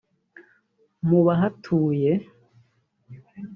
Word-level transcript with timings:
Mu 1.07 1.19
bahatuye 1.25 2.11